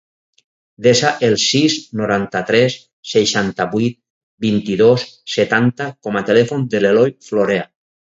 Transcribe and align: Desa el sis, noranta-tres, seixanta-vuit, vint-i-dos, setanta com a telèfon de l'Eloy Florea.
Desa 0.85 1.09
el 1.25 1.35
sis, 1.41 1.73
noranta-tres, 1.99 2.77
seixanta-vuit, 3.09 3.97
vint-i-dos, 4.47 5.05
setanta 5.35 5.87
com 6.09 6.19
a 6.19 6.25
telèfon 6.31 6.65
de 6.73 6.83
l'Eloy 6.87 7.15
Florea. 7.29 7.69